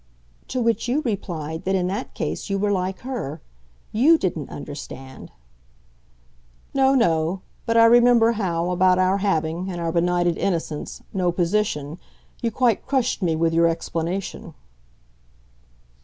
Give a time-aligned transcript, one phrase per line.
[0.47, 3.39] "To which you replied that in that case you were like her.
[3.91, 5.29] YOU didn't understand."
[6.73, 11.99] "No, no but I remember how, about our having, in our benighted innocence, no position,
[12.41, 14.55] you quite crushed me with your explanation."